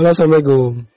[0.00, 0.88] Halo, Assalamualaikum.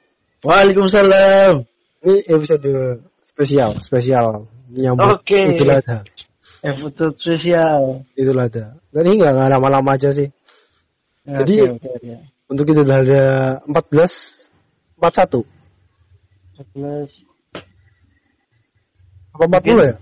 [0.47, 1.67] Waalaikumsalam.
[2.07, 5.43] Ini episode spesial, spesial menyambut Oke.
[5.43, 6.07] Idul Adha.
[6.63, 8.07] Episode spesial.
[8.15, 8.79] Idul Adha.
[8.95, 10.31] Dan ini nggak lama-lama aja sih.
[11.27, 12.15] Jadi- Oke, oke, oke.
[12.47, 14.47] Untuk Idul Adha 14
[14.95, 15.43] 41
[16.63, 17.11] 11.
[19.35, 19.95] apa 40 ya?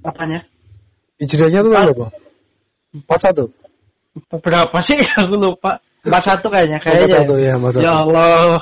[0.00, 0.40] Apanya?
[1.20, 2.08] Hijriahnya tuh tanggal berapa?
[3.04, 3.52] 41.
[4.40, 4.96] Berapa sih?
[5.20, 5.84] Aku lupa.
[6.04, 6.78] 41 kayaknya.
[6.84, 7.24] Kayaknya.
[7.24, 7.80] 41 ya, 41.
[7.80, 8.60] Ya Allah.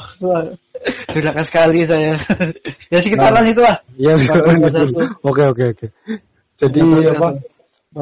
[1.11, 2.15] Durhaka sekali saya.
[2.93, 3.77] ya sekitaran itu lah.
[3.99, 4.95] Iya, Empat satu.
[5.27, 5.87] Oke, oke, oke.
[6.59, 7.29] Jadi apa?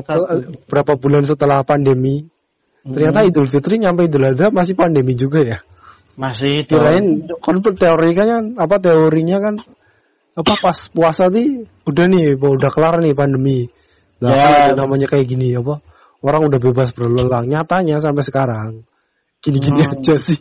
[0.07, 0.71] so- 41.
[0.71, 2.23] berapa bulan setelah pandemi,
[2.87, 5.59] ternyata Idul Fitri nyampe Idul Adha masih pandemi juga ya.
[6.21, 6.77] masih itu.
[6.77, 9.55] Kirain kan teorinya kan apa teorinya kan
[10.37, 13.67] apa pas puasa nih udah nih udah kelar nih pandemi.
[14.21, 14.47] Lah Ya.
[14.69, 15.81] kan namanya kayak gini apa
[16.21, 18.85] orang udah bebas berlelang nyatanya sampai sekarang
[19.41, 19.93] gini-gini Hmm.
[19.97, 20.39] aja sih.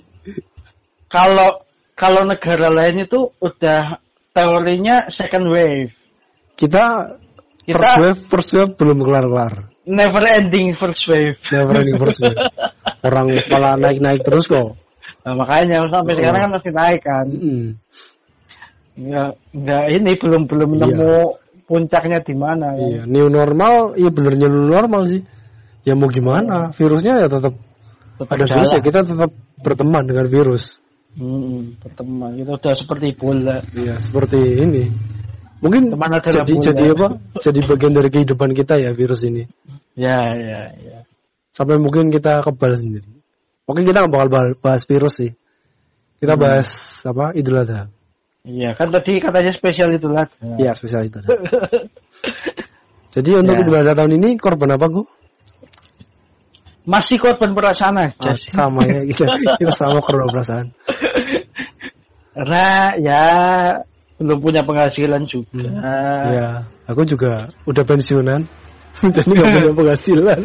[1.10, 1.64] Kalau
[1.96, 4.00] kalau negara lain itu udah
[4.32, 5.92] teorinya second wave.
[6.56, 7.16] Kita,
[7.64, 9.54] Kita first wave first wave belum kelar-kelar.
[9.90, 11.40] never ending first wave.
[11.50, 12.38] Never ending first wave.
[13.08, 14.76] Orang malah naik-naik terus kok.
[15.26, 16.18] Nah, makanya sampai Oh.
[16.20, 17.26] sekarang kan masih naik kan.
[17.28, 17.68] Mm.
[19.00, 20.84] Nggak, nggak ini belum belum Iya.
[20.92, 21.18] nemu
[21.64, 22.84] puncaknya di mana ya.
[22.84, 25.24] Iya, new normal, iya benernya new normal sih.
[25.88, 27.56] Ya mau gimana, virusnya ya tetap
[28.20, 29.32] Tetap ada virus ya kita tetap
[29.64, 30.84] berteman dengan virus.
[31.16, 33.64] Hmm, berteman itu udah seperti bola.
[33.72, 34.84] Iya, seperti ini.
[35.60, 36.64] Mungkin Teman jadi bola.
[36.64, 37.08] jadi apa?
[37.40, 39.44] Jadi bagian dari kehidupan kita ya virus ini.
[39.96, 40.98] Ya, ya, ya.
[41.52, 43.08] Sampai mungkin kita kebal sendiri.
[43.68, 45.32] Mungkin kita nggak bakal bahas, virus sih.
[46.20, 46.44] Kita Hmm.
[46.44, 46.68] bahas
[47.08, 47.32] apa?
[47.36, 47.88] Idul Adha.
[48.48, 50.28] Iya, kan tadi katanya spesial itu lah.
[50.60, 51.40] Iya, spesial Idul Adha.
[53.16, 53.62] Jadi untuk Ya.
[53.66, 55.04] Idul Adha tahun ini korban apa, Gu?
[56.90, 59.30] Masih korban perasaan aja Ah, sama ya kita,
[59.62, 60.66] kita sama korban perasaan.
[62.34, 62.66] Karena
[62.98, 63.24] ya
[64.18, 65.70] belum punya penghasilan juga.
[65.70, 66.26] Hmm.
[66.34, 66.48] Ya,
[66.90, 68.42] aku juga udah pensiunan.
[69.16, 70.42] Jadi nggak punya penghasilan.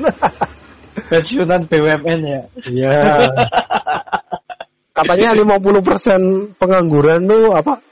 [1.11, 2.41] Pensiunan BUMN ya.
[2.71, 2.95] Iya.
[4.95, 7.83] Katanya 50% pengangguran tuh apa?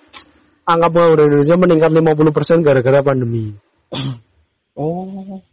[0.63, 3.51] Angka pengangguran Indonesia meningkat 50% gara-gara pandemi.
[4.73, 5.52] Oh.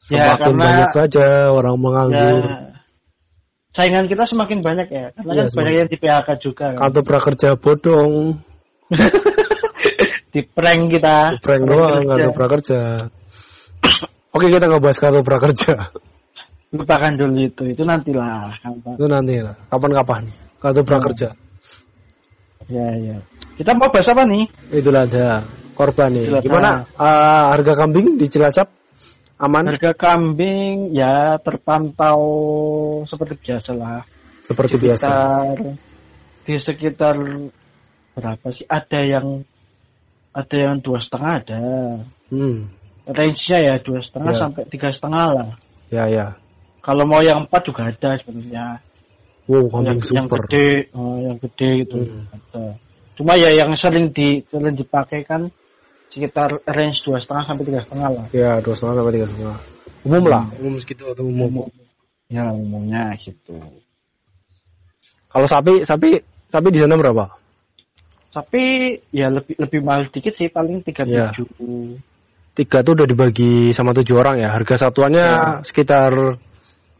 [0.00, 2.40] Ya, Semakin karena- banyak saja orang menganggur.
[2.48, 2.72] Ya.
[3.76, 5.12] Saingan kita semakin banyak ya.
[5.12, 6.80] Karena Iya, kan banyak yang di PHK juga kan.
[6.88, 8.12] Kartu prakerja bodong,
[10.34, 11.16] di prank kita.
[11.44, 12.10] prank doang, kerja.
[12.16, 12.80] kartu prakerja.
[14.34, 15.72] Oke, kita nggak bahas kartu prakerja.
[16.74, 17.62] Lupakan dulu itu.
[17.68, 18.56] Itu nantilah.
[18.64, 18.96] Gampang.
[18.96, 20.22] Itu nanti lah, kapan-kapan.
[20.58, 21.28] Kartu prakerja.
[22.72, 23.16] Ya, ya.
[23.54, 24.48] Kita mau bahas apa nih?
[24.72, 25.44] Itulah ada
[25.76, 26.40] korban nih.
[26.40, 28.79] Gimana ah, harga kambing di Cilacap?
[29.40, 29.72] Aman?
[29.72, 32.20] Harga kambing ya terpantau
[33.08, 34.04] seperti biasa lah.
[34.44, 35.08] Seperti biasa.
[35.08, 35.56] Sekitar,
[36.44, 37.16] di sekitar
[38.12, 38.68] berapa sih?
[38.68, 39.26] Ada yang
[40.36, 41.60] ada yang dua setengah ada.
[42.28, 42.68] Hmm.
[43.08, 44.40] Range-nya ya dua setengah Ya.
[44.44, 45.48] sampai tiga setengah lah.
[45.88, 46.26] Ya ya.
[46.84, 48.76] Kalau mau yang empat juga ada sebenarnya.
[49.48, 50.40] Wow, yang, kambing yang super.
[50.46, 52.28] gede, oh, yang gede itu Hmm.
[52.30, 52.64] ada.
[53.16, 55.48] Cuma ya yang sering di sering dipakai kan
[56.10, 58.26] sekitar range dua setengah sampai tiga setengah lah.
[58.34, 59.56] Ya, dua setengah sampai tiga setengah.
[60.00, 61.68] Umum lah, umum segitu atau umum.
[62.30, 63.58] Ya umumnya gitu.
[65.30, 67.26] Kalau sapi, sapi, sapi di sana berapa?
[68.30, 68.62] Tapi
[69.10, 71.34] ya lebih lebih mahal dikit sih paling tiga Ya.
[71.34, 71.98] tujuh.
[72.54, 74.54] Tiga tuh udah dibagi sama tujuh orang ya.
[74.54, 75.62] Harga satuannya Ya.
[75.66, 76.38] sekitar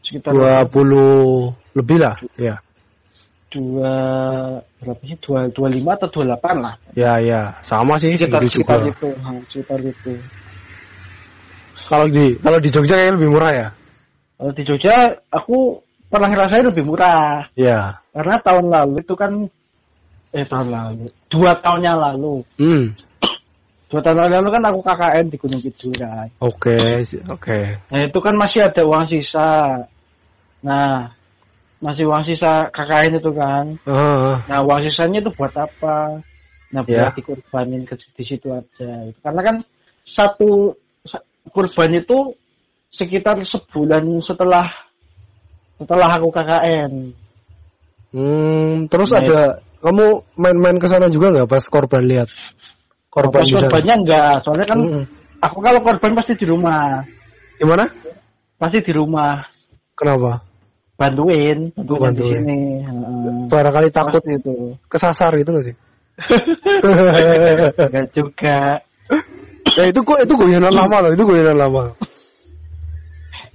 [0.03, 2.19] Sekitar dua puluh lebih lah.
[2.35, 2.59] Ya,
[3.47, 3.93] dua
[4.81, 6.73] berapa sih dua dua lima atau dua delapan lah.
[6.97, 7.41] ya, ya.
[7.61, 8.89] Sama sih Sekitar sekitar juga.
[8.89, 10.13] itu, ha, sekitar itu.
[11.85, 13.67] Kalau di kalau di Jogja kayaknya lebih murah ya.
[14.41, 14.95] Kalau di Jogja
[15.29, 15.57] aku
[16.09, 17.45] pernah ngerasain lebih murah.
[17.53, 18.01] Ya.
[18.09, 19.31] Karena tahun lalu itu kan
[20.31, 22.95] eh tahun lalu dua tahunnya lalu Hmm.
[23.91, 25.93] dua tahun lalu kan aku KKN di Gunung Kidul.
[26.39, 27.59] Oke, oke.
[27.91, 29.83] Nah itu kan masih ada uang sisa.
[30.63, 31.11] Nah
[31.81, 33.65] masih uang sisa KKN itu kan.
[33.89, 36.21] Ah, Nah uang sisanya itu buat apa?
[36.71, 37.09] Nah Ya.
[37.09, 39.09] buat dikorbanin ke di situ aja.
[39.19, 39.55] Karena kan
[40.05, 42.37] satu sa- kurban itu
[42.93, 44.69] sekitar sebulan setelah
[45.81, 46.91] setelah aku KKN.
[48.11, 49.39] Hmm, terus Nah, ada
[49.81, 52.29] kamu main-main ke sana juga nggak pas korban lihat?
[53.09, 55.03] Korban Pas korbannya enggak, soalnya kan Mm-mm.
[55.41, 57.03] aku kalau korban pasti di rumah,
[57.59, 57.87] Gimana?
[58.55, 59.41] pasti di rumah
[59.97, 60.50] Kenapa?
[61.01, 62.37] Bantuin, bantuin, di bantuin.
[62.45, 62.59] sini.
[62.85, 63.49] Heeh.
[63.49, 64.55] Barangkali takut Pasti itu.
[64.85, 65.75] kesasar gitu nggak sih?
[66.85, 68.59] Enggak juga.
[69.77, 71.83] ya itu kok itu guyonan lama loh, itu guyonan lama.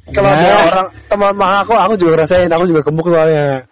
[0.06, 0.38] Kalau Ya.
[0.38, 3.66] ada orang teman mah aku, aku juga rasain, aku juga gemuk soalnya.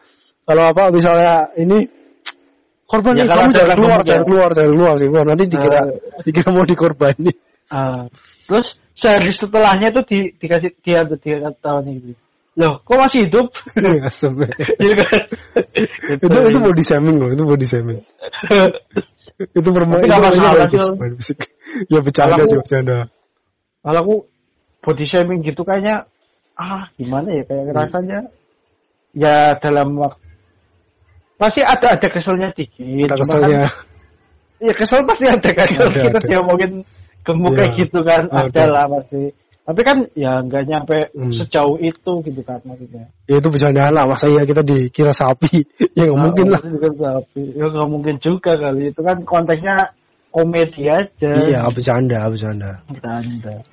[0.44, 1.88] kalau apa misalnya ini
[2.84, 4.26] korban Ya, nih, kamu jangan keluar, jangan ya.
[4.28, 5.08] keluar, jangan keluar sih.
[5.08, 5.98] Wah, nanti dikira Eh.
[6.26, 7.32] dikira mau dikorbani.
[7.72, 8.04] Ah,
[8.44, 12.23] terus sehari setelahnya itu di, dikasih dia tuh dia tahu nih gitu.
[12.54, 13.50] Loh, kok masih hidup?
[13.74, 15.22] Gitu kan.
[16.06, 16.24] Gitu.
[16.26, 17.98] itu itu body shaming loh, itu body shaming.
[19.58, 20.66] itu bermain Tapi itu masalah,
[21.18, 21.38] fisik.
[21.90, 23.10] Ya bercanda sih bercanda.
[23.82, 24.14] Kalau aku
[24.86, 26.06] body shaming gitu kayaknya
[26.54, 27.74] ah gimana ya kayak Hmm.
[27.74, 28.18] rasanya
[29.10, 30.22] ya dalam waktu
[31.34, 32.78] pasti ada ada keselnya dikit.
[32.86, 33.58] Kita Cuma keselnya.
[33.66, 33.72] Kan,
[34.62, 36.28] ya kesel pasti ada kan Ada, kita ada.
[36.30, 36.72] diomongin
[37.26, 37.58] gemuk Iya.
[37.58, 38.46] kayak gitu kan Ada.
[38.46, 39.22] ada lah pasti
[39.64, 41.32] tapi kan ya nggak nyampe hmm.
[41.32, 43.08] sejauh itu gitu kan maksudnya.
[43.24, 44.04] Ya itu bercandaan lah.
[44.04, 45.64] Masa ya kita dikira sapi?
[45.96, 46.60] Ya nggak nah, mungkin lah.
[46.60, 47.42] sapi.
[47.56, 48.92] Ya nggak mungkin juga kali.
[48.92, 49.96] Itu kan konteksnya
[50.28, 51.32] komedi aja.
[51.32, 52.84] Iya bercanda bercanda.
[52.92, 53.64] Anda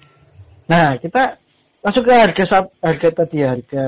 [0.72, 1.36] nah kita
[1.84, 2.72] masuk ke harga sapi.
[2.80, 3.84] harga tadi harga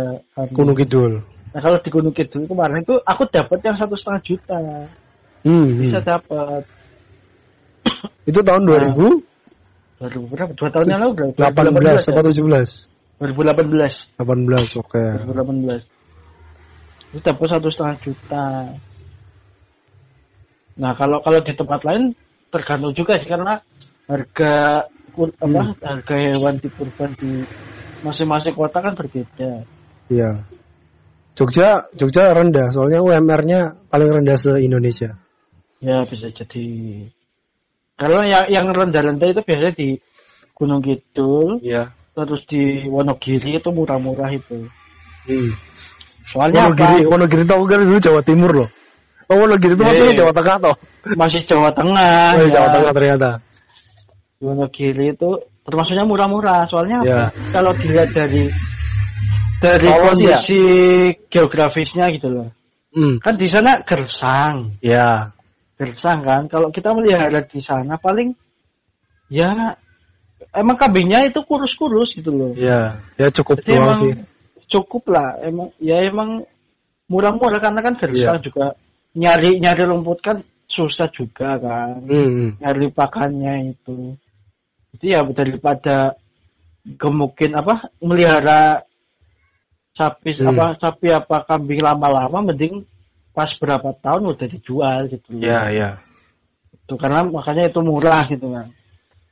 [0.51, 1.23] Gunung Kidul.
[1.55, 4.59] Nah kalau di Gunung Kidul kemarin itu aku dapat yang satu setengah juta.
[5.43, 5.67] Hmm.
[5.79, 6.07] bisa hmm.
[6.07, 6.63] dapat.
[8.23, 9.07] Itu tahun dua ribu?
[9.07, 9.32] Nah,
[10.03, 10.51] baru berapa?
[10.51, 11.59] Dua tahun yang lalu berapa?
[11.71, 12.91] 18 atau 17?
[13.23, 14.19] 2018.
[14.19, 15.03] 18, oke.
[15.31, 15.81] delapan belas.
[17.15, 18.45] Itu dapat satu setengah juta.
[20.75, 22.17] Nah kalau kalau di tempat lain
[22.51, 23.61] tergantung juga sih karena
[24.09, 24.53] harga
[25.13, 25.77] apa hmm.
[25.79, 27.45] harga hewan di kurban di
[28.01, 29.63] masing-masing kota kan berbeda.
[30.09, 30.43] Iya.
[31.33, 35.15] Jogja Jogja rendah soalnya UMR-nya paling rendah se Indonesia.
[35.79, 36.65] Ya bisa jadi
[37.93, 39.89] kalau yang yang rendah-rendah itu biasanya di
[40.53, 41.93] Gunung Kidul Iya.
[42.13, 44.69] terus di Wonogiri itu murah-murah itu
[45.23, 45.49] Hmm.
[46.27, 48.69] soalnya Wonogiri, apa Wonogiri tau kan dulu Jawa Timur loh.
[49.31, 50.19] Oh, Wonogiri itu Iya, maksudnya iya.
[50.19, 50.75] Jawa Tengah toh.
[51.15, 52.53] masih Jawa Tengah Oh, iya, ya.
[52.53, 53.29] Jawa Tengah ternyata.
[54.43, 55.29] Wonogiri itu
[55.63, 57.07] termasuknya murah-murah soalnya apa?
[57.07, 57.23] Ya.
[57.55, 58.51] kalau dilihat dari
[59.63, 60.03] dari Solo ya?
[60.11, 60.61] kondisi
[61.31, 62.49] geografisnya gitu loh
[62.93, 63.17] Hmm.
[63.23, 65.31] kan di sana gersang Ya.
[65.77, 68.37] Gersang kan kalau kita melihara di sana paling
[69.27, 69.73] ya
[70.53, 74.13] emang kambingnya itu kurus-kurus gitu loh Ya, ya cukup jadi doang emang sih.
[74.69, 76.45] cukup lah emang ya emang
[77.09, 78.45] murah-murah karena kan gersang Iya.
[78.45, 78.65] juga
[79.13, 80.37] nyari nyari rumput kan
[80.69, 82.57] susah juga kan Hmm.
[82.61, 84.17] nyari pakannya itu
[84.97, 86.17] jadi ya daripada
[86.85, 88.81] gemukin apa melihara
[89.93, 90.53] sapi Hmm.
[90.53, 92.81] apa sapi apa kambing lama-lama mending
[93.33, 95.41] pas berapa tahun udah dijual gitu.
[95.41, 95.89] Ya, ya.
[96.71, 98.69] Itu karena makanya itu murah gitu kan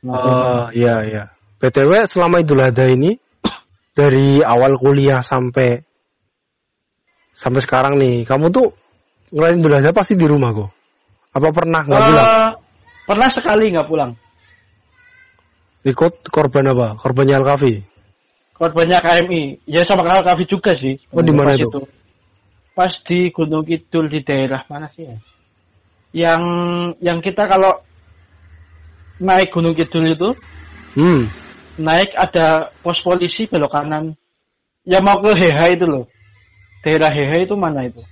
[0.01, 1.24] Oh, iya, iya.
[1.62, 3.13] BTW selama Idul Adha ini
[4.00, 5.86] dari awal kuliah sampai
[7.38, 8.74] sampai sekarang nih, kamu tuh
[9.30, 10.74] ngelain Idul Adha pasti di rumah kok.
[11.31, 12.27] Apa pernah nggak eh, pulang?
[13.06, 14.12] pernah sekali nggak pulang
[15.81, 16.88] Ikut korban apa?
[16.97, 17.74] Korbannya Al-Kafi.
[18.54, 21.81] korbannya KMI ya sama kalau Kavi juga sih Oh, di mana Pas itu?
[22.71, 25.18] Pas di Gunung Kidul di daerah mana sih ya
[26.12, 26.41] yang
[27.00, 27.83] yang kita kalau
[29.19, 30.29] naik Gunung Kidul itu
[30.91, 31.23] Hmm.
[31.79, 34.19] naik ada pos polisi belok kanan
[34.83, 36.03] ya mau ke Heha itu loh
[36.83, 38.03] daerah Heha itu mana itu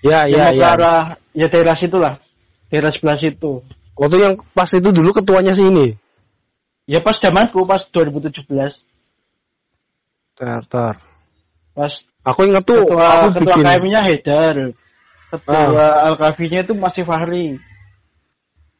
[0.00, 0.68] Ya, yang ya, mau ke ya.
[0.72, 1.02] arah
[1.36, 2.16] ya daerah situ lah
[2.72, 3.60] daerah sebelah situ
[3.98, 5.98] Waktu yang pas itu dulu ketuanya sih ini.
[6.86, 8.46] ya pas zamanku pas 2017
[10.38, 10.94] Tar, tar.
[11.74, 11.92] pas
[12.28, 14.56] Aku ingat tuh ketua aku ketua bikin KM-nya Haidar
[15.28, 17.46] ketua Al-Kafinya itu masih Fahri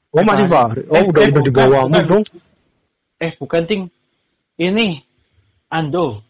[0.09, 0.83] Oh masih Fahri.
[0.89, 2.25] Oh Eh, udah eh, udah di bawahmu dong.
[3.19, 3.83] eh bukan ting
[4.57, 5.01] ini
[5.69, 6.25] Ando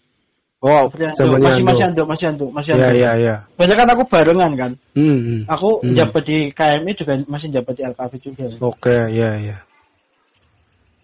[0.58, 1.14] Oh, Ando.
[1.14, 2.02] zamannya masih masih Ando.
[2.02, 3.34] Masih Ando masih Ya, Ando ya, ya.
[3.54, 5.40] banyak kan aku barengan kan Hmm, hmm.
[5.46, 5.94] aku Hmm.
[5.94, 9.56] jabat di KMI juga masih jabat di Al-Kafi juga Oke, ya, ya.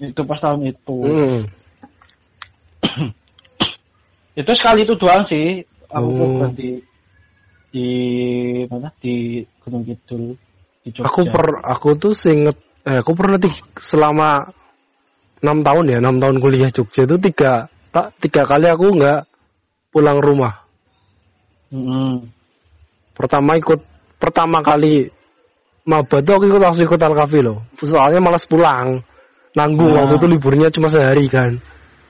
[0.02, 1.42] itu pas tahun itu Hmm.
[4.34, 5.62] itu sekali itu doang sih
[5.94, 6.14] aku Oh.
[6.18, 6.70] kurban di
[7.70, 7.88] di
[8.70, 10.34] mana di Gunung Kidul
[10.82, 11.06] di Jogja.
[11.10, 14.36] Aku per aku tuh seinget eh aku pernah tik selama
[15.40, 19.20] enam tahun ya enam tahun kuliah Jogja itu tiga tak tiga kali aku nggak
[19.90, 20.66] pulang rumah.
[21.70, 22.26] Mm-mm.
[23.14, 23.80] Pertama ikut
[24.18, 25.10] pertama kali
[25.86, 27.62] maba tuh aku ikut langsung ikut Alkafi loh.
[27.78, 29.02] Soalnya malas pulang.
[29.54, 30.02] Nanggung Ah.
[30.02, 31.58] waktu itu liburnya cuma sehari kan.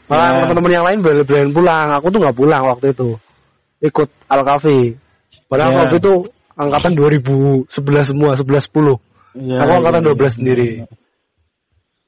[0.09, 0.49] Malah Ya.
[0.49, 1.88] teman-teman yang lain bela-belain pulang.
[2.00, 3.21] Aku tuh nggak pulang waktu itu.
[3.85, 4.97] Ikut Alkafi.
[5.45, 5.79] Padahal Ya.
[5.85, 6.12] waktu itu
[6.57, 8.97] angkatan 2011 semua, 11 10.
[9.37, 10.37] Ya, Aku angkatan ya, 12 ya.
[10.41, 10.69] sendiri.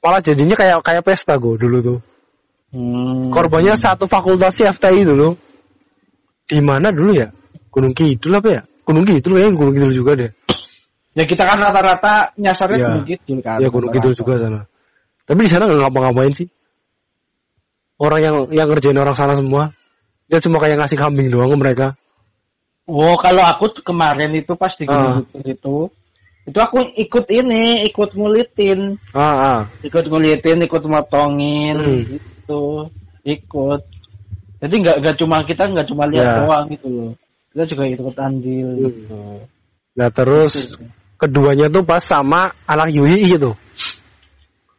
[0.01, 1.99] Malah jadinya kayak kayak pesta gue dulu tuh.
[2.73, 3.29] Hmm.
[3.35, 5.37] Korbannya satu fakultas FTI dulu.
[6.47, 7.29] Di mana dulu ya?
[7.75, 8.63] Gunung Kidul apa ya?
[8.87, 10.31] Gunung Kidul ya, Gunung Kidul juga deh.
[11.17, 12.87] Ya kita kan rata-rata nyasarnya Ya.
[12.89, 13.59] Gunung Kidul kan.
[13.59, 14.61] Ya Gunung Kidul juga sana.
[15.27, 16.49] Tapi di sana nggak ngapa-ngapain sih.
[17.99, 19.75] Orang yang yang ngerjain orang sana semua.
[20.27, 21.87] Dia cuma kayak ngasih kambing doang ke mereka.
[22.87, 25.91] Oh, kalau aku kemarin itu pas di Bukit itu,
[26.47, 29.61] itu aku ikut ini, ikut ngulitin, Ah, ah.
[29.83, 32.03] ikut ngulitin, ikut motongin, Hmm.
[32.07, 32.87] gitu,
[33.27, 33.83] ikut.
[34.63, 36.35] Jadi nggak nggak cuma kita nggak cuma lihat Ya.
[36.47, 37.11] doang gitu loh,
[37.51, 38.83] kita juga ikut andil Hmm.
[38.87, 39.21] gitu.
[39.99, 40.79] Nah terus
[41.19, 43.59] keduanya tuh pas sama anak Yui gitu.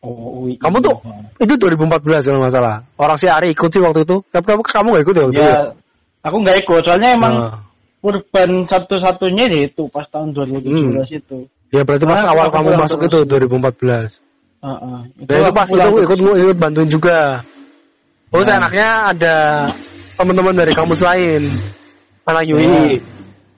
[0.05, 0.53] Oh, ui.
[0.61, 0.93] Kamu tuh
[1.41, 2.75] itu 2014 kalau nggak salah.
[3.01, 4.21] Orang si Ari ikut sih waktu itu.
[4.29, 5.43] Tapi kamu kamu nggak ikut ya waktu itu?
[5.43, 5.57] ya,
[6.21, 7.53] aku nggak ikut, soalnya emang Ah.
[7.97, 11.49] kurban satu-satunya ya itu pas tahun 2017 itu.
[11.73, 14.11] Ya berarti pas Ah, awal aku kamu pulang masuk itu 2014.
[14.63, 14.99] Heeh.
[15.27, 16.05] Dan itu pas pulang itu terus.
[16.07, 17.19] ikut ikut bantuin juga.
[18.31, 18.53] Terus Ya.
[18.61, 19.35] anaknya ada
[20.15, 21.41] teman-teman dari kampus lain.
[22.23, 22.51] Anak Ya.
[22.53, 23.01] Yui.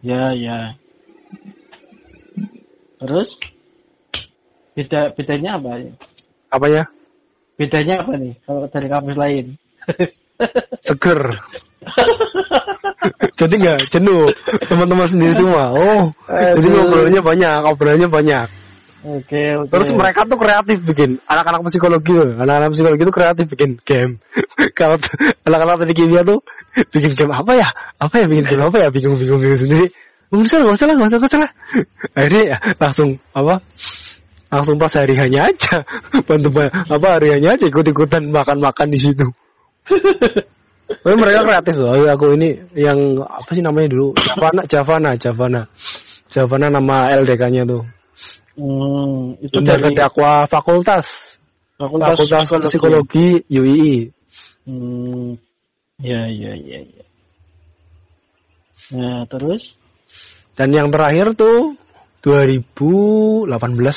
[0.01, 0.59] Ya, ya.
[2.99, 3.29] Terus
[4.75, 5.91] beda bedanya apa ya?
[6.49, 6.83] Apa ya?
[7.59, 9.45] Bedanya apa nih kalau dari kampus lain?
[10.87, 11.21] Seger.
[13.39, 14.27] jadi nggak jenuh
[14.67, 15.71] teman-teman sendiri semua.
[15.71, 16.71] Oh, jadi Aduh.
[16.83, 18.47] ngobrolnya banyak, ngobrolnya banyak.
[18.99, 19.71] Oke, oke.
[19.71, 22.35] Terus mereka tuh kreatif bikin anak-anak psikologi, loh.
[22.35, 24.19] anak-anak psikologi itu kreatif bikin game.
[24.79, 24.99] Kalau
[25.47, 26.43] anak-anak teknik kimia tuh
[26.91, 27.67] bikin game apa ya?
[27.95, 28.87] Apa ya bikin game apa ya?
[28.91, 29.87] Bingung-bingung bingung sendiri.
[30.29, 31.51] Nggak usah, nggak usah lah, nggak usah, nggak usah lah.
[32.11, 33.55] Akhirnya ya, langsung apa?
[34.49, 35.85] Langsung pas hari hanya aja,
[36.27, 39.27] bantu ba- apa hari hanya aja ikut-ikutan makan-makan di situ.
[40.89, 41.93] Tapi mereka kreatif loh.
[41.93, 44.17] Aku ini yang apa sih namanya dulu?
[44.17, 45.61] Javana, Javana, Javana.
[46.33, 47.85] Javana nama LDK-nya tuh.
[48.57, 51.37] Hmm, itu dari terdakwa fakultas
[51.79, 54.11] fakultas, fakultas psikologi UII.
[54.67, 55.39] Hmm.
[56.01, 57.03] Ya, ya, ya, ya.
[58.89, 59.77] Nah, terus
[60.59, 61.79] Dan yang terakhir tuh
[62.21, 63.47] 2018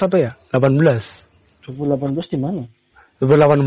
[0.07, 0.31] apa ya?
[0.55, 1.67] 18.
[1.67, 2.63] 2018 di mana?
[3.19, 3.67] 2018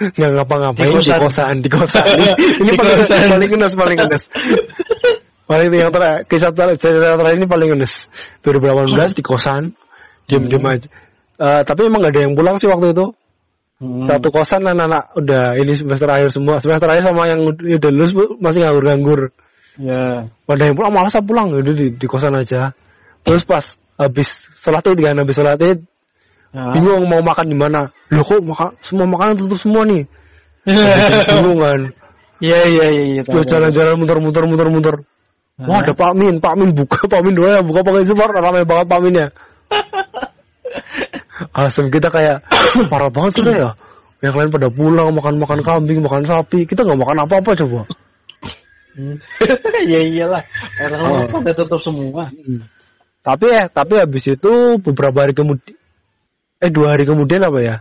[0.16, 1.20] nggak ngapa-ngapain Di di kosan.
[1.20, 2.06] kosan di kosan.
[2.16, 2.32] Ini,
[2.64, 3.20] ini paling kosan.
[3.36, 4.24] paling ngenes paling ngenes.
[5.44, 8.08] paling yang terakhir kisah ter- cerita terakhir ini paling ngenes.
[8.40, 9.62] 2018 di kosan
[10.24, 10.72] diam-diam Hmm.
[10.78, 10.88] aja.
[11.40, 13.06] Eh, tapi emang gak ada yang pulang sih waktu itu.
[13.80, 14.04] Hmm.
[14.04, 16.60] Satu kosan anak-anak udah ini semester akhir semua.
[16.60, 19.32] Semester akhir sama yang udah lulus masih nganggur-nganggur.
[19.80, 20.28] Ya.
[20.44, 22.76] Pada yang pulang malas pulang udah di, di kosan aja.
[23.26, 23.64] Terus pas
[24.00, 25.80] habis sholat id kan habis sholat id
[26.50, 26.74] Ya.
[26.74, 27.94] bingung mau makan di mana.
[28.10, 30.02] Loh kok makan semua makanan tutup semua nih.
[30.66, 31.80] bingung kan.
[32.42, 33.22] Iya, iya, iya, iya.
[33.22, 34.94] Terus jalan-jalan muter-muter muter-muter.
[35.60, 38.86] Wah ada Pak Min, Pak Min buka, Pak Min doang buka pakai support ramai banget
[38.88, 39.26] Pak Minnya.
[41.60, 42.42] Asem kita kayak
[42.90, 43.70] parah banget kita ya.
[44.20, 46.66] Yang lain pada pulang makan-makan kambing, makan sapi.
[46.66, 47.80] Kita nggak makan apa-apa coba.
[48.96, 49.16] Hmm.
[49.92, 50.42] ya iyalah.
[50.82, 51.14] Orang Oh.
[51.14, 51.24] oh.
[51.40, 52.26] pada tutup semua.
[53.20, 55.76] Tapi eh, tapi habis itu beberapa hari kemudian,
[56.60, 57.76] eh dua hari kemudian apa ya?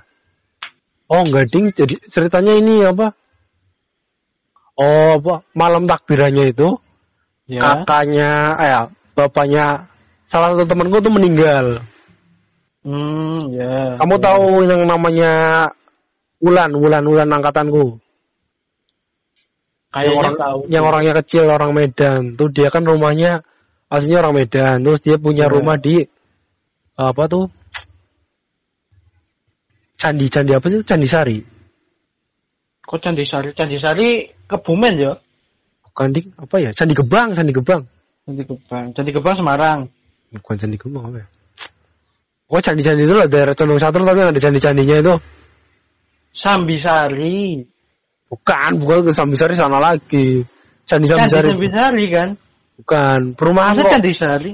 [1.09, 3.15] Oh enggak ding, jadi ceritanya ini apa?
[4.75, 5.41] Oh apa?
[5.55, 6.79] Malam takbirannya itu
[7.49, 7.65] Ya.
[7.65, 8.29] kakaknya,
[8.61, 8.81] eh ya,
[9.17, 9.89] bapaknya
[10.29, 11.81] salah satu temanku tuh meninggal.
[12.85, 13.97] Hmm, ya.
[13.97, 14.21] Kamu ya.
[14.21, 15.31] tahu yang namanya
[16.37, 17.97] Wulan, Wulan, Wulan angkatanku.
[19.89, 20.59] Yang Kayaknya orang, tahu.
[20.69, 22.21] yang orangnya kecil, orang Medan.
[22.37, 23.41] Tuh dia kan rumahnya
[23.89, 24.85] aslinya orang Medan.
[24.85, 25.51] Terus dia punya Ya.
[25.51, 26.05] rumah di
[26.95, 27.49] apa tuh?
[29.99, 30.79] Candi, candi apa sih?
[30.87, 31.37] Candi Sari.
[32.87, 33.51] Kok Candi Sari?
[33.51, 34.09] Candi Sari
[34.47, 35.13] Kebumen ya?
[35.83, 36.71] Bukan di apa ya?
[36.71, 37.83] Candi Gebang, Candi Gebang.
[38.23, 38.85] Candi Gebang.
[38.95, 39.79] Candi Gebang Semarang.
[40.31, 41.27] Bukan Candi Gebang apa ya?
[42.49, 45.13] Oh candi-candi itu lah daerah Condong Satu tapi ada candi-candinya itu.
[46.33, 47.61] Sambisari.
[48.25, 50.41] Bukan, bukan ke Sambisari sana lagi.
[50.89, 51.45] Candi Candi Sambisari.
[51.53, 52.29] Sambisari kan?
[52.79, 53.91] Bukan, perumahan kok.
[53.91, 54.53] Candi Sari?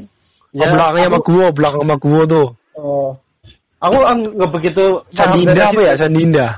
[0.56, 2.48] Oh, belakangnya sama gua, belakang sama gua tuh.
[2.80, 3.12] oh.
[3.86, 5.94] Aku ang- nggak begitu dari apa ya?
[6.10, 6.54] Indah.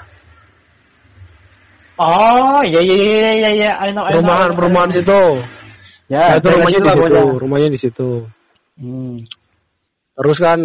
[1.97, 3.71] Oh, ya ya ya ya ya ya.
[3.83, 5.21] I know, I know, Perumahan, perumahan situ.
[6.07, 8.09] Ya, Nah, itu rumahnya di situ, rumahnya di situ.
[8.79, 9.15] Hmm.
[10.15, 10.59] Terus kan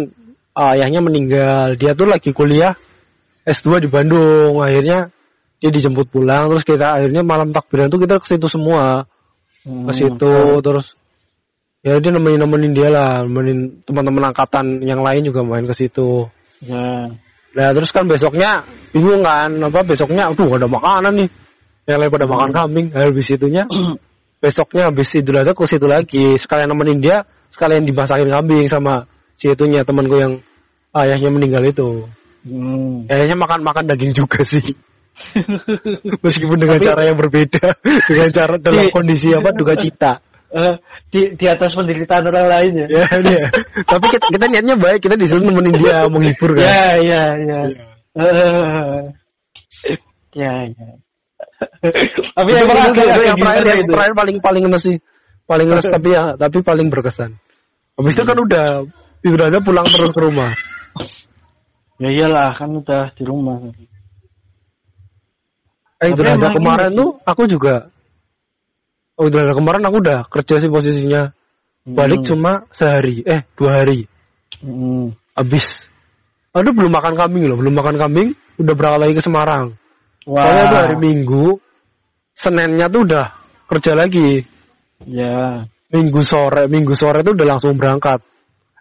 [0.55, 2.77] ayahnya meninggal, dia tuh lagi kuliah
[3.43, 4.61] S2 di Bandung.
[4.61, 5.09] Akhirnya
[5.59, 9.09] dia dijemput pulang, terus kita akhirnya malam takbiran tuh kita ke situ semua,
[9.63, 9.87] Hmm.
[9.87, 10.99] ke situ terus
[11.83, 16.31] ya dia nemenin nemenin dia lah, nemenin teman-teman angkatan yang lain juga main ke situ.
[16.63, 17.11] Ya.
[17.53, 18.63] Nah terus kan besoknya
[18.95, 21.29] bingung kan, apa besoknya, aduh ada makanan nih.
[21.83, 23.67] Yang lain pada makan kambing, habis itunya
[24.43, 29.03] besoknya habis Idul Adha ke situ lagi, sekalian nemenin dia, sekalian dimasakin kambing sama
[29.35, 30.39] si itunya temanku yang
[30.95, 32.07] ayahnya meninggal itu.
[32.47, 33.07] Hmm.
[33.11, 34.75] Kayaknya makan-makan daging juga sih.
[36.25, 37.65] Meskipun dengan Tapi- cara yang berbeda,
[38.09, 40.19] dengan cara dalam Di- kondisi apa duka cita.
[40.53, 40.75] Eh,
[41.09, 42.87] di di atas penderitaan orang lain ya.
[43.01, 43.49] Ya, dia.
[43.89, 46.61] Tapi kita, kita niatnya baik, kita disuruh nemenin dia menghibur kan.
[46.61, 47.59] Ya, ya, ya.
[48.13, 49.01] Eh,
[50.37, 50.87] ya, ya.
[52.37, 54.97] Tapi itu agak yang terakhir, yang terakhir paling paling sih.
[55.43, 57.35] paling ngeles tapi ya tapi paling berkesan.
[57.99, 58.67] Habis itu kan udah
[59.27, 60.55] itu aja pulang terus ke rumah.
[61.99, 63.59] Ya iyalah kan udah di rumah.
[66.03, 67.75] Eh itu emang kemarin ini- tuh aku juga
[69.13, 71.31] Oh itu aja kemarin aku udah kerja sih posisinya
[71.85, 72.27] balik Hmm.
[72.33, 74.09] cuma sehari eh dua hari
[74.59, 75.13] Hmm.
[75.37, 75.85] habis.
[76.53, 79.65] Aduh belum makan kambing loh belum makan kambing udah berangkat lagi ke Semarang.
[80.27, 80.41] Wah.
[80.43, 81.45] Soalnya tuh hari Minggu
[82.33, 83.29] Seninnya tuh udah
[83.69, 84.41] kerja lagi.
[85.05, 85.69] Ya.
[85.93, 88.25] Minggu sore, minggu sore tuh udah langsung berangkat.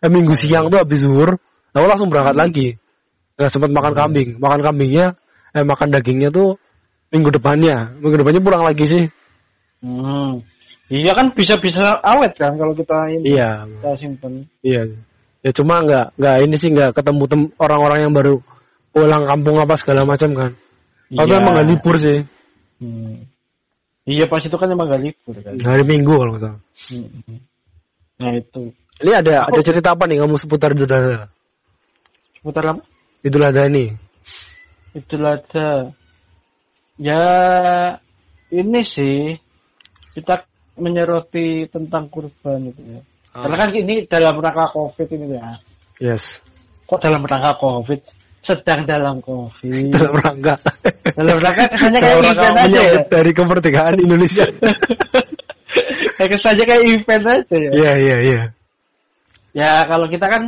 [0.01, 1.37] Eh minggu siang tuh habis zuhur,
[1.77, 2.69] aku langsung berangkat lagi.
[3.37, 4.41] Gak sempat makan kambing.
[4.41, 5.13] Makan kambingnya,
[5.53, 6.57] eh makan dagingnya tuh
[7.13, 7.93] minggu depannya.
[8.01, 9.05] Minggu depannya pulang lagi sih.
[9.85, 10.41] Hmm.
[10.93, 14.45] Iya kan bisa-bisa awet kan kalau kita ini Iya, kita simpen.
[14.61, 14.85] iya.
[15.41, 18.45] Ya cuma nggak nggak ini sih nggak ketemu tem- orang-orang yang baru
[18.93, 20.53] pulang kampung apa segala macam kan.
[21.09, 21.41] Tapi Iya.
[21.41, 22.19] emang nggak libur sih.
[22.81, 23.25] Hmm.
[24.03, 25.55] Iya pas itu kan emang gak libur kan.
[25.63, 26.57] Hari Minggu kalau nggak.
[26.91, 27.39] Hmm.
[28.19, 28.63] Nah itu.
[29.03, 31.31] Ini ada ada cerita apa nih kamu seputar Idul Adha?
[32.39, 32.83] Seputar apa?
[33.23, 33.95] Idul Adha ini.
[34.93, 35.95] Itulah ada.
[37.01, 37.25] Ya
[38.53, 39.41] ini sih
[40.13, 40.45] kita
[40.77, 43.01] menyoroti tentang kurban itu ya.
[43.33, 45.57] Karena kan ini dalam rangka covid ini ya.
[46.01, 46.45] Yes.
[46.85, 48.01] Kok dalam rangka covid?
[48.45, 49.89] Sedang dalam covid.
[49.95, 50.55] Dalam rangka.
[51.17, 53.03] dalam rangka kesannya kayak event aja ya.
[53.09, 54.45] dari kemerdekaan Indonesia.
[56.19, 57.71] kayak kesannya kayak event aja ya.
[57.73, 58.43] Iya iya iya.
[59.53, 60.43] Ya kalau kita kan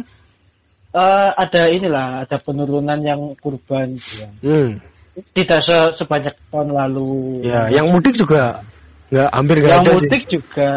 [0.92, 4.28] eh, ada inilah ada penurunan yang kurban gitu ya.
[4.44, 4.82] Hmm.
[5.14, 7.46] Tidak se- sebanyak tahun lalu.
[7.46, 8.66] Ya, yang mudik juga
[9.14, 10.30] nggak hampir nggak yang ada mudik sih.
[10.40, 10.70] juga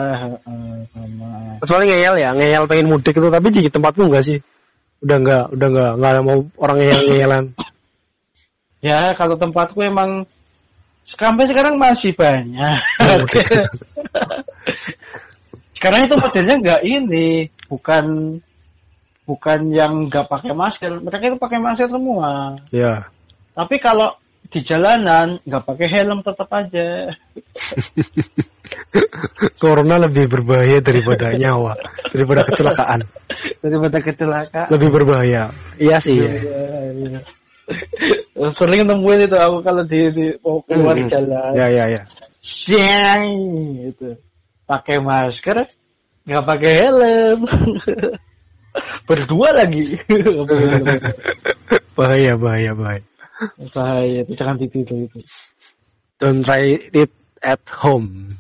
[0.46, 1.30] eh, sama.
[1.66, 4.38] Kecuali ngeyel ya, ngeyel pengen mudik itu tapi di tempatku nggak sih.
[5.02, 7.46] Udah nggak, udah nggak, nggak mau orang ngeyel ngeyelan.
[8.86, 10.30] Ya kalau tempatku emang
[11.10, 12.82] sampai sekarang masih banyak.
[15.78, 18.38] sekarang itu modelnya nggak ini, bukan
[19.26, 20.94] bukan yang nggak pakai masker.
[21.02, 22.54] Mereka itu pakai masker semua.
[22.70, 23.10] ya.
[23.58, 24.14] Tapi kalau
[24.48, 27.12] di jalanan nggak pakai helm tetap aja.
[29.62, 31.76] Corona lebih berbahaya daripada nyawa,
[32.12, 33.00] daripada kecelakaan.
[33.64, 34.68] daripada kecelakaan.
[34.72, 35.52] Lebih berbahaya.
[35.76, 36.16] Iya sih.
[36.16, 37.20] Iya, iya.
[38.56, 41.10] Sering nemuin itu aku kalau di, di mau keluar Hmm.
[41.12, 41.52] jalan.
[41.58, 42.02] Ya ya ya.
[42.40, 43.24] Siang
[43.84, 44.16] itu
[44.64, 45.68] pakai masker,
[46.24, 47.40] nggak pakai helm.
[49.10, 49.98] Berdua lagi.
[51.98, 53.04] bahaya bahaya bahaya.
[53.74, 55.20] Bahaya itu jangan ditiru itu.
[56.18, 57.14] Don't try it
[57.46, 58.34] at home.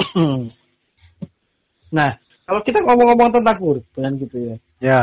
[1.96, 2.16] nah,
[2.48, 4.56] kalau kita ngomong-ngomong tentang kurban gitu ya.
[4.80, 5.02] Ya.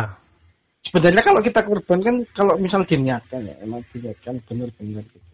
[0.89, 5.27] Sebenarnya kalau kita kurban kan kalau misal diniatkan ya, emang diniatkan benar-benar gitu.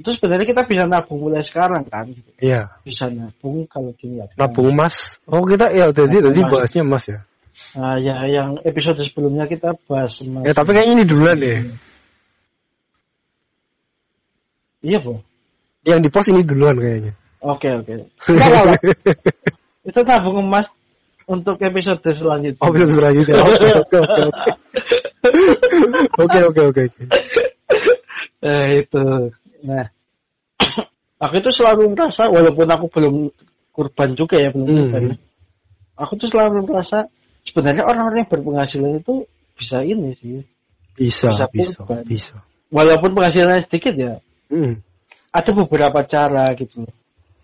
[0.00, 2.30] Itu sebenarnya kita bisa nabung mulai sekarang kan gitu.
[2.40, 2.72] Iya.
[2.80, 4.40] Bisa nabung kalau diniatkan.
[4.40, 5.20] Nabung emas.
[5.28, 7.20] Oh kita ya tadi tadi bahasnya emas ya.
[7.76, 10.48] Nah, ya yang episode sebelumnya kita bahas emas.
[10.48, 11.58] Ya tapi kayaknya ini duluan deh.
[14.82, 15.22] Iya, Bu.
[15.82, 17.12] Yang di pos ini duluan kayaknya.
[17.42, 18.06] Oke, oke.
[18.30, 18.78] Enggak.
[19.82, 20.66] Itu tabung emas
[21.26, 22.62] untuk episode selanjutnya.
[22.62, 23.34] Oh selanjutnya.
[26.22, 26.42] Oke oke oke oke.
[26.42, 26.84] Oke oke.
[28.42, 29.02] Eh, itu.
[29.62, 29.86] Nah,
[31.22, 33.14] aku itu selalu merasa walaupun aku belum
[33.70, 34.78] kurban juga ya, belum Hmm.
[34.90, 35.02] kurban.
[35.94, 37.06] Aku tuh selalu merasa
[37.46, 39.14] sebenarnya orang-orang yang berpenghasilan itu
[39.54, 40.42] bisa ini sih.
[40.98, 42.02] Bisa Bisa bisa kurban.
[42.02, 42.36] bisa.
[42.74, 44.18] Walaupun penghasilannya sedikit ya,
[44.52, 44.76] Hmm.
[45.32, 46.84] ada beberapa cara gitu.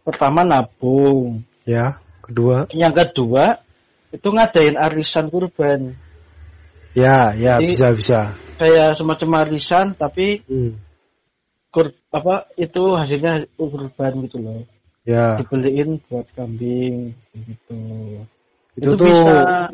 [0.04, 1.96] Pertama nabung, Ya.
[2.20, 2.68] Kedua.
[2.76, 3.64] yang kedua
[4.12, 5.96] itu ngadain arisan kurban.
[6.92, 8.20] Ya ya Jadi- bisa bisa.
[8.60, 10.76] Kayak semacam arisan tapi Hmm.
[11.72, 14.60] kur apa itu hasilnya kurban gitu loh.
[15.08, 15.40] Ya.
[15.40, 17.80] Dibeliin buat kambing gitu.
[18.76, 19.72] Itu, tuh bisa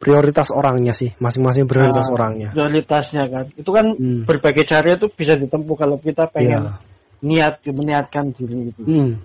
[0.00, 1.12] prioritas orangnya sih.
[1.20, 2.48] Masing-masing prioritas ah, orangnya.
[2.56, 3.44] Prioritasnya kan.
[3.52, 4.24] Itu kan Hmm.
[4.24, 6.80] berbagai cara itu bisa ditempuh kalau kita pengen Ya.
[7.20, 8.80] niat meniatkan diri gitu.
[8.88, 9.20] Hmm.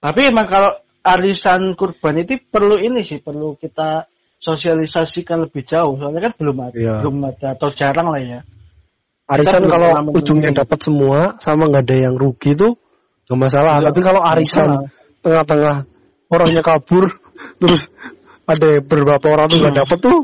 [0.00, 0.72] Tapi emang kalau
[1.04, 4.08] arisan kurban itu perlu ini sih, perlu kita
[4.40, 6.00] sosialisasikan lebih jauh.
[6.00, 6.94] Soalnya kan belum ada, Iya.
[7.04, 8.40] belum ada atau jarang lah ya.
[9.28, 12.72] Arisan belum kalau ujungnya dapat semua sama nggak ada yang rugi tuh
[13.28, 13.84] nggak masalah.
[13.84, 15.84] Tapi kalau arisan tengah-tengah
[16.32, 17.04] orangnya kabur
[17.60, 17.92] terus
[18.50, 20.18] ada beberapa orang tuh nggak dapat tuh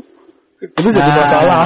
[0.57, 1.17] itu jadi Nah.
[1.21, 1.65] masalah.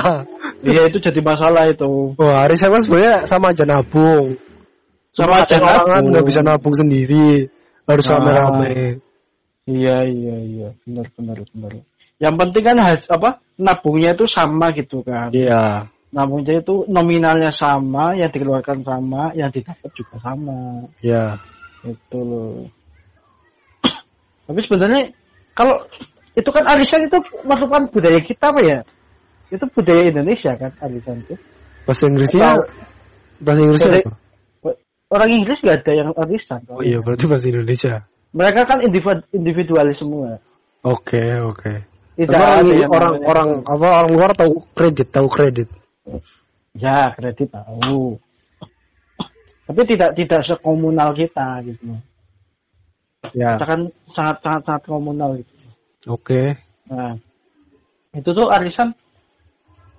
[0.62, 2.12] Iya itu jadi masalah itu.
[2.20, 4.36] Wah, arisan kan sebenarnya sama aja nabung.
[5.16, 6.08] Sama aja orang kan nabung.
[6.12, 7.48] nggak bisa nabung sendiri,
[7.88, 8.12] harus Ah.
[8.20, 9.00] rame-rame.
[9.64, 11.72] Iya iya iya benar benar benar.
[12.20, 15.32] Yang penting kan has, apa nabungnya itu sama gitu kan.
[15.32, 15.88] Iya.
[16.12, 20.84] Nabungnya itu nominalnya sama, yang dikeluarkan sama, yang didapat juga sama.
[21.00, 21.40] Iya.
[21.88, 22.68] Itu loh.
[24.46, 25.16] Tapi sebenarnya
[25.56, 25.88] kalau
[26.32, 28.80] itu kan arisan itu merupakan budaya kita apa ya?
[29.52, 31.36] Itu budaya Indonesia kan arisan itu.
[31.84, 32.68] Bahasa Inggrisnya Atau-
[33.42, 34.20] bahasa Inggrisnya Budaya- apa?
[35.12, 36.62] Orang Inggris nggak ada yang arisan.
[36.72, 38.08] Oh iya, berarti bahasa Indonesia.
[38.32, 40.40] Mereka kan individu, individualis semua.
[40.88, 41.72] Oke, oke.
[42.16, 45.68] Tidak Tapi orang ada yang orang orang apa orang luar tahu kredit, tahu kredit.
[46.80, 48.16] ya kredit tahu.
[49.68, 51.92] Tapi tidak tidak sekomunal kita gitu.
[53.36, 53.60] Ya.
[53.60, 53.82] Kita kan
[54.16, 55.51] sangat sangat sangat komunal gitu.
[56.10, 56.58] Oke.
[56.90, 57.14] Nah,
[58.18, 58.94] itu tuh arisan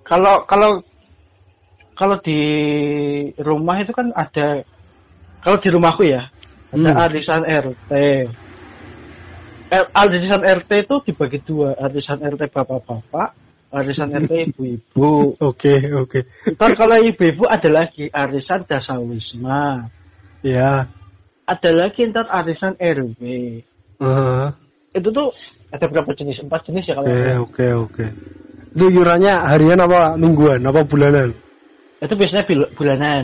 [0.03, 0.83] kalau kalau
[1.95, 2.39] kalau di
[3.39, 4.67] rumah itu kan ada
[5.39, 6.27] kalau di rumahku ya
[6.73, 7.03] ada Hmm.
[7.07, 7.91] arisan RT.
[9.73, 13.33] Eh, Arisan RT itu dibagi dua, arisan RT bapak-bapak,
[13.73, 15.33] arisan RT ibu-ibu.
[15.41, 16.29] Oke, oke.
[16.53, 19.89] Ntar kalau ibu-ibu ada lagi arisan dasawisma,
[20.45, 20.85] Ya.
[21.49, 23.21] ada lagi ntar arisan RW.
[23.97, 24.45] Heeh.
[24.93, 25.27] Itu tuh
[25.73, 26.45] ada berapa jenis?
[26.45, 27.37] Empat jenis ya kalau Oke, salah.
[27.41, 28.05] oke, oke.
[28.73, 31.33] Itu iurannya harian apa mingguan apa bulanan?
[32.03, 32.43] itu biasanya
[32.75, 33.23] bulanan.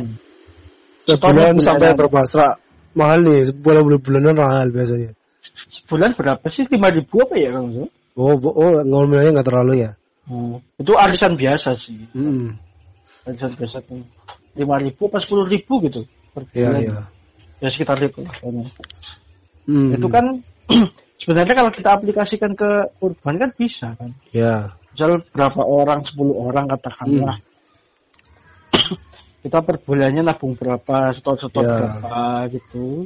[1.03, 1.59] Sebulan bulanan.
[1.59, 2.19] sampai berapa?
[2.23, 2.63] Serak
[2.95, 5.11] mahal nih, sebulan bulan bulanan mahal biasanya.
[5.67, 6.63] Sebulan berapa sih?
[6.71, 7.91] Lima ribu apa ya Kang?
[8.15, 9.91] Oh, oh ngomongnya nggak terlalu ya?
[10.31, 10.63] Hmm.
[10.79, 12.07] Itu arisan biasa sih.
[12.15, 12.55] Hmm.
[13.27, 13.99] Arisan biasa tuh.
[14.55, 16.81] Lima ribu apa sepuluh ribu gitu per Iya, bulan.
[16.81, 16.99] iya.
[17.59, 18.23] Ya sekitar itu.
[18.23, 18.37] lah.
[19.67, 19.91] Hmm.
[19.91, 20.25] Itu kan
[21.29, 24.09] sebenarnya kalau kita aplikasikan ke kurban kan bisa kan.
[24.33, 24.73] Ya.
[24.89, 27.37] Misal berapa orang, 10 orang katakanlah.
[29.39, 31.71] kita per bulannya nabung berapa, setor-setor Ya.
[31.77, 33.05] berapa gitu.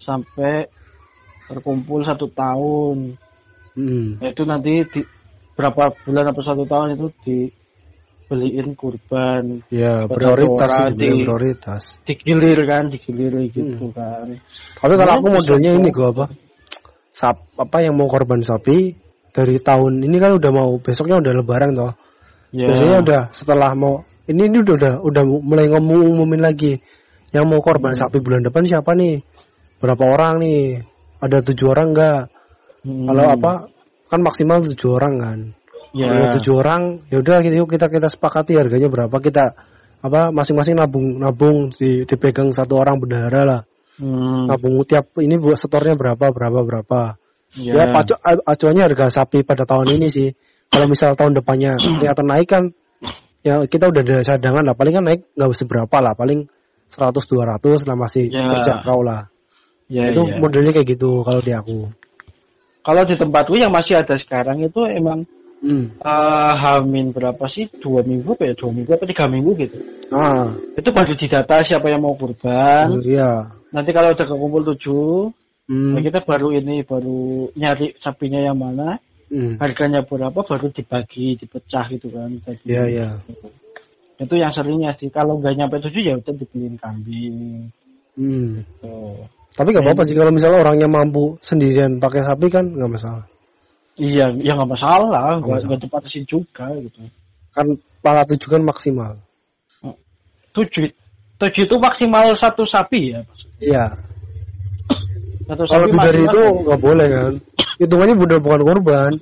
[0.00, 0.66] Sampai
[1.44, 3.14] terkumpul satu tahun.
[3.76, 4.16] Hmm.
[4.16, 5.00] Nah, itu nanti di
[5.52, 11.82] berapa bulan atau satu tahun itu dibeliin kurban Ya, prioritas di- prioritas.
[12.02, 14.32] digilir kan digilir gitu kan
[14.76, 16.24] Tapi kalau aku modelnya ini gua apa?
[17.22, 18.98] Sap, apa yang mau korban sapi
[19.30, 21.94] dari tahun ini kan udah mau besoknya udah lebaran toh.
[22.50, 26.82] ya Biasanya udah setelah mau ini ini udah udah, udah mulai ngomong umumin lagi
[27.30, 29.22] yang mau korban sapi bulan depan siapa nih?
[29.78, 30.82] Berapa orang nih?
[31.22, 32.22] Ada tujuh orang enggak?
[32.82, 33.06] Hmm.
[33.06, 33.52] Kalau apa?
[34.10, 35.38] Kan maksimal tujuh orang kan.
[35.94, 39.54] ya Kalau tujuh orang, ya udah yuk kita kita sepakati harganya berapa kita
[40.02, 43.60] apa masing-masing nabung nabung di, dipegang satu orang bendahara lah
[44.00, 44.48] Hmm.
[44.48, 47.00] nabung tiap ini buat setornya berapa berapa berapa.
[47.52, 50.32] Ya, ya pacu, acuannya harga sapi pada tahun ini sih.
[50.72, 52.64] Kalau misal tahun depannya kelihatan naik kan
[53.44, 54.72] ya kita udah ada cadangan lah.
[54.72, 56.16] Paling kan naik nggak seberapa lah.
[56.16, 56.48] Paling
[56.88, 58.48] 100 200 lah masih Ya.
[58.48, 59.28] terjangkau lah.
[59.92, 60.40] Ya, itu ya.
[60.40, 61.92] modelnya kayak gitu kalau di aku.
[62.82, 65.28] Kalau di tempatku yang masih ada sekarang itu emang
[65.60, 66.00] hmm.
[66.00, 67.68] eh, hamin berapa sih?
[67.68, 68.54] Dua minggu apa ya?
[68.56, 69.76] Dua minggu apa tiga minggu gitu.
[70.08, 70.56] Ah.
[70.72, 73.04] Itu baru didata siapa yang mau kurban.
[73.04, 75.32] Iya nanti kalau udah kekumpul tujuh
[75.68, 75.92] hmm.
[75.96, 79.00] nah kita baru ini baru nyari sapinya yang mana
[79.32, 79.58] hmm.
[79.58, 82.30] harganya berapa baru dibagi dipecah gitu kan
[82.68, 83.08] iya iya
[84.22, 85.10] itu yang seringnya sih.
[85.10, 87.68] Kalau nggak nyampe tujuh ya udah dibeliin kambing.
[88.14, 88.60] Hmm.
[88.78, 89.24] Tuh.
[89.52, 93.24] tapi nggak apa-apa sih kalau misalnya orangnya mampu sendirian pakai sapi kan nggak masalah.
[94.00, 95.40] Iya ya nggak masalah.
[95.44, 97.04] Nggak dipatasin juga gitu.
[97.52, 99.20] Kan pala tujuh kan maksimal.
[100.56, 100.88] Tujuh
[101.36, 103.20] tujuh itu maksimal satu sapi ya
[103.62, 103.84] iya.
[105.52, 107.32] Kalau lebih dari itu nggak boleh kan?
[107.78, 109.12] Hitungannya udah bukan korban.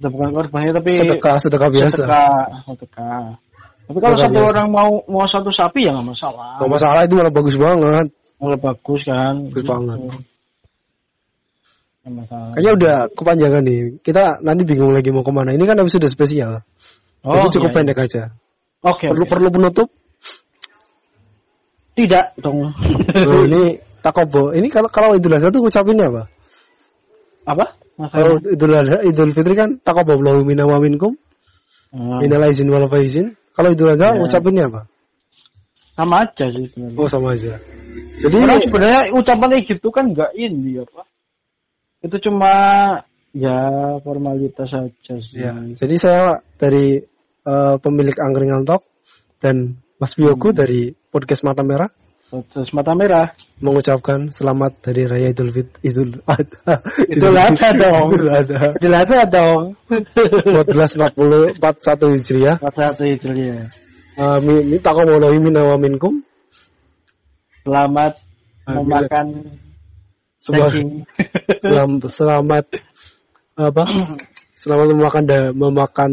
[0.00, 2.02] Udah bukan korbannya tapi sedekah sedekah biasa.
[2.04, 3.24] Sedekah sedekah.
[3.84, 4.50] Tapi kalau satu biasa.
[4.54, 6.60] orang mau mau satu sapi ya nggak masalah.
[6.60, 8.06] Nggak masalah itu malah bagus banget.
[8.40, 9.34] Malah bagus kan?
[9.50, 9.98] Bagus banget.
[12.04, 12.50] Nggak masalah.
[12.56, 13.80] Kayaknya udah kepanjangan nih.
[14.04, 15.50] Kita nanti bingung lagi mau ke mana.
[15.56, 16.64] Ini kan episode spesial.
[17.24, 18.22] Oh, jadi cukup iya, pendek aja.
[18.28, 18.44] Iya.
[18.84, 19.32] oke perlu oke.
[19.32, 19.88] perlu penutup
[21.94, 22.74] tidak dong.
[23.14, 24.50] Loh, ini takobo.
[24.52, 26.22] Ini kalau kalau idul adha tuh ucapinnya apa?
[27.46, 27.64] Apa?
[27.94, 31.14] Kalau masalah idul adha idul fitri kan takobo lahu minna wa minkum.
[31.94, 34.20] Hmm, minal aizin wal faizin kalau idul adha Ya.
[34.20, 34.90] ucapinnya apa?
[35.94, 36.98] Sama aja sih sebenarnya.
[36.98, 37.54] Oh sama aja.
[38.18, 41.06] Jadi Karena sebenarnya ucapan kayak gitu kan nggak ini ya pak.
[42.02, 42.52] Itu cuma
[43.30, 43.58] ya
[44.02, 45.38] formalitas saja sih.
[45.38, 46.22] Ya, jadi saya
[46.58, 46.98] dari
[47.46, 48.82] eh, pemilik Angkringan Talk
[49.38, 50.58] dan Mas Bioku Hmm.
[50.58, 50.80] dari
[51.10, 51.90] podcast Mata Merah
[52.50, 53.30] terus mata merah
[53.62, 56.82] mengucapkan selamat dari Raya Idul Fit Idul Adha.
[57.06, 58.08] Idul Adha dong.
[58.10, 58.74] Idul Adha.
[58.82, 62.56] jelas dong 1440 41 Hijriah.
[62.58, 63.70] mata satu itu ya
[64.14, 66.26] Eh, mi- minta kamu melalui minawa minkum.
[67.62, 68.18] selamat
[68.66, 69.06] Alhamdulillah.
[69.06, 69.26] memakan
[70.42, 70.90] daging
[71.62, 72.64] Selamat, selamat
[73.54, 73.82] apa?
[74.58, 76.12] Selamat memakan da- memakan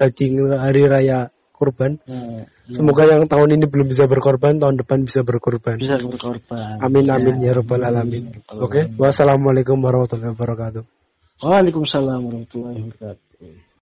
[0.00, 1.28] daging hari raya
[1.64, 1.96] kurban.
[2.04, 5.80] Nah, Semoga yang tahun ini belum bisa berkorban, tahun depan bisa berkorban.
[5.80, 6.76] bisa berkorban.
[6.84, 8.36] Amin amin ya robbal alamin.
[8.60, 10.84] Oke, wassalamualaikum warahmatullahi wabarakatuh.
[11.40, 13.64] Waalaikumsalam warahmatullahi wabarakatuh.